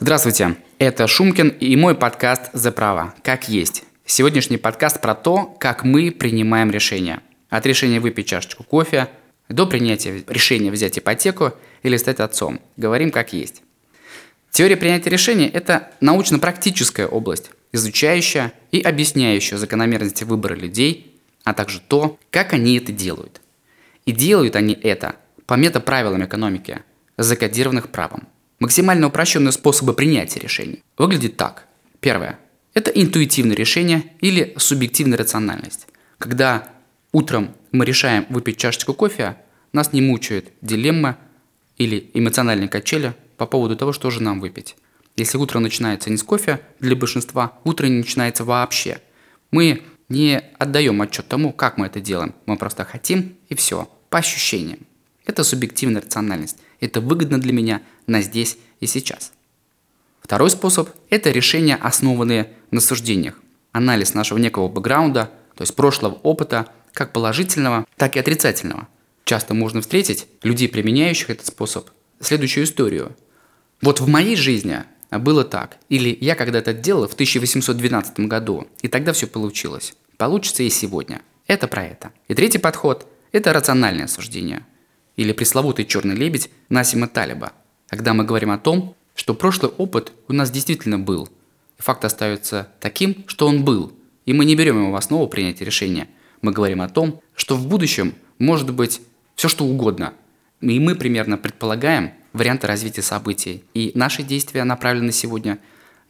[0.00, 3.14] Здравствуйте, это Шумкин и мой подкаст «За право.
[3.24, 3.82] Как есть».
[4.06, 7.20] Сегодняшний подкаст про то, как мы принимаем решения.
[7.48, 9.08] От решения выпить чашечку кофе
[9.48, 12.60] до принятия решения взять ипотеку или стать отцом.
[12.76, 13.62] Говорим как есть.
[14.52, 22.20] Теория принятия решений– это научно-практическая область, изучающая и объясняющая закономерности выбора людей, а также то,
[22.30, 23.40] как они это делают.
[24.06, 26.82] И делают они это по метаправилам экономики,
[27.16, 28.28] закодированных правом.
[28.58, 31.66] Максимально упрощенные способы принятия решений выглядит так.
[32.00, 32.38] Первое.
[32.74, 35.86] Это интуитивное решение или субъективная рациональность.
[36.18, 36.68] Когда
[37.12, 39.36] утром мы решаем выпить чашечку кофе,
[39.72, 41.18] нас не мучает дилемма
[41.76, 44.76] или эмоциональные качели по поводу того, что же нам выпить.
[45.16, 49.00] Если утро начинается не с кофе, для большинства утро не начинается вообще.
[49.50, 52.34] Мы не отдаем отчет тому, как мы это делаем.
[52.46, 54.80] Мы просто хотим и все, по ощущениям.
[55.26, 56.58] Это субъективная рациональность.
[56.80, 59.32] Это выгодно для меня на здесь и сейчас.
[60.20, 63.40] Второй способ– это решения, основанные на суждениях.
[63.72, 68.88] Анализ нашего некого бэкграунда, то есть прошлого опыта, как положительного, так и отрицательного.
[69.24, 71.90] Часто можно встретить людей, применяющих этот способ,
[72.20, 73.16] следующую историю–
[73.80, 75.76] вот в моей жизни было так.
[75.88, 79.94] Или я когда-то делал в 1812 году, и тогда все получилось.
[80.16, 81.22] Получится и сегодня.
[81.46, 82.12] Это про это.
[82.26, 84.66] И третий подход– это рациональное суждение.
[85.18, 87.52] Или пресловутый черный лебедь Насима Талиба.
[87.88, 91.28] Когда мы говорим о том, что прошлый опыт у нас действительно был.
[91.78, 93.92] Факт остается таким, что он был.
[94.26, 96.08] И мы не берем его в основу принятия решения.
[96.40, 99.00] Мы говорим о том, что в будущем может быть
[99.34, 100.14] все что угодно.
[100.60, 103.64] И мы примерно предполагаем, варианты развития событий.
[103.74, 105.58] И наши действия направлены сегодня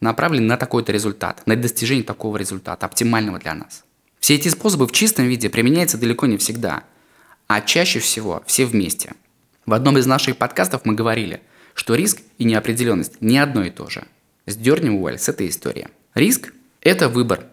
[0.01, 3.85] направлены на такой-то результат, на достижение такого результата, оптимального для нас.
[4.19, 6.83] Все эти способы в чистом виде применяются далеко не всегда,
[7.49, 9.13] а чаще всего все вместе.
[9.65, 11.41] В одном из наших подкастов мы говорили,
[11.73, 14.03] что риск и неопределенность не одно и то же.
[14.45, 15.87] Сдернем вуаль с этой истории.
[16.13, 17.47] Риск– это выбор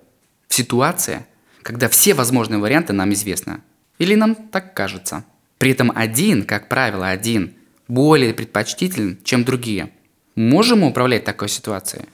[0.48, 1.24] в ситуации,
[1.62, 3.62] когда все возможные варианты нам известны.
[3.98, 5.24] Или нам так кажется.
[5.56, 7.54] При этом один, как правило, один
[7.88, 9.90] более предпочтителен, чем другие.
[10.34, 12.04] Можем мы управлять такой ситуацией?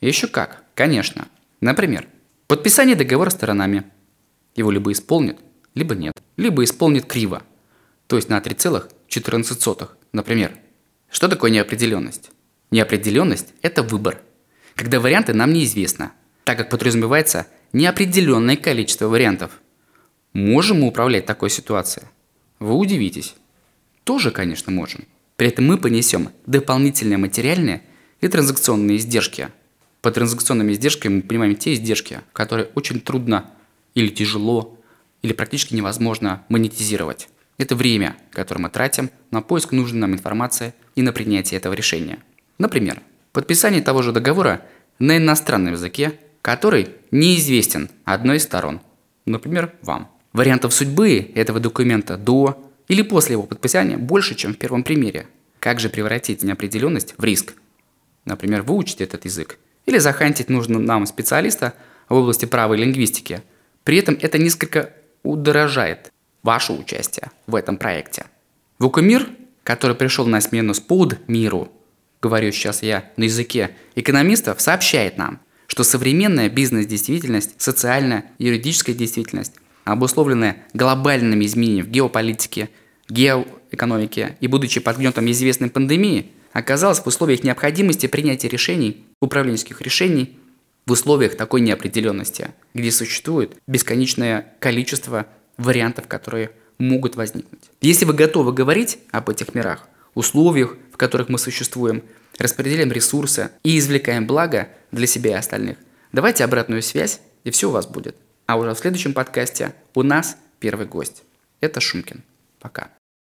[0.00, 1.26] Еще как, конечно.
[1.60, 2.06] Например,
[2.46, 3.82] подписание договора сторонами.
[4.54, 5.40] Его либо исполнит,
[5.74, 6.14] либо нет.
[6.36, 7.42] Либо исполнит криво,
[8.06, 10.56] то есть на 3,14, например.
[11.10, 12.30] Что такое неопределенность?
[12.70, 14.20] Неопределенность– это выбор,
[14.74, 16.10] когда варианты нам неизвестны,
[16.42, 19.60] так как подразумевается неопределенное количество вариантов.
[20.32, 22.06] Можем мы управлять такой ситуацией?
[22.58, 23.34] Вы удивитесь.
[24.02, 25.04] Тоже, конечно, можем.
[25.36, 27.82] При этом мы понесем дополнительные материальные
[28.20, 29.48] и транзакционные издержки.
[30.02, 33.50] По транзакционными издержками мы понимаем те издержки, которые очень трудно
[33.94, 34.78] или тяжело,
[35.24, 37.28] или практически невозможно монетизировать.
[37.56, 42.18] Это время, которое мы тратим на поиск нужной нам информации и на принятие этого решения.
[42.58, 43.00] Например,
[43.32, 44.66] подписание того же договора
[44.98, 46.12] на иностранном языке,
[46.42, 48.82] который неизвестен одной из сторон,
[49.24, 50.10] например, вам.
[50.34, 55.26] Вариантов судьбы этого документа до или после его подписания больше, чем в первом примере.
[55.58, 57.54] Как же превратить неопределенность в риск?
[58.26, 61.72] Например, выучить этот язык или захантить нужного нам специалиста
[62.10, 63.42] в области права и лингвистики.
[63.84, 64.92] При этом это несколько
[65.24, 66.12] удорожает
[66.44, 68.26] ваше участие в этом проекте.
[68.78, 69.28] Вукумир,
[69.64, 71.72] который пришел на смену спуд миру,
[72.22, 79.54] говорю сейчас я на языке экономистов, сообщает нам, что современная бизнес-действительность, социальная юридическая действительность
[79.84, 82.70] обусловленная глобальными изменениями в геополитике,
[83.08, 90.38] геоэкономике и будучи под гнетом известной пандемии, оказалась в условиях необходимости принятия решений, управленческих решений,
[90.86, 97.62] в условиях такой неопределенности, где существует бесконечное количество вариантов, которые могут возникнуть.
[97.80, 102.02] Если вы готовы говорить об этих мирах, условиях, в которых мы существуем,
[102.38, 105.78] распределяем ресурсы и извлекаем благо для себя и остальных,
[106.12, 108.16] давайте обратную связь, и все у вас будет.
[108.46, 111.22] А уже в следующем подкасте у нас первый гость.
[111.60, 112.22] Это Шумкин.
[112.58, 112.90] Пока.